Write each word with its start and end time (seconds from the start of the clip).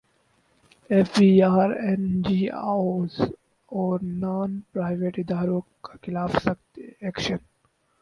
F 0.89 1.09
B 1.19 1.29
رکا 1.41 1.65
N 1.85 2.21
G 2.21 2.39
Os 2.49 3.13
اور 3.71 3.99
non 4.21 4.51
profit 4.71 5.15
اداروں 5.19 5.61
کیخلاف 5.85 6.31
سخت 6.43 6.79
ایکشن 7.01 7.39